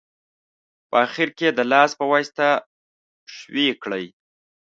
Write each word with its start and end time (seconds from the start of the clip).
په 0.89 0.95
اخیر 1.05 1.29
کې 1.37 1.43
یې 1.49 1.55
د 1.57 1.59
لاس 1.71 1.91
په 1.99 2.05
واسطه 2.11 2.47
ښوي 3.35 3.67
کړئ. 3.83 4.05